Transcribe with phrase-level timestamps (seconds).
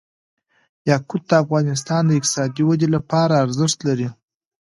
[0.89, 4.09] یاقوت د افغانستان د اقتصادي ودې لپاره ارزښت لري.